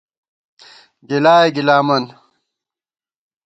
[1.09, 2.03] گِلائے گِلامن